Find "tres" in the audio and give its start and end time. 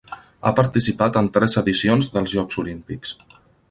1.37-1.59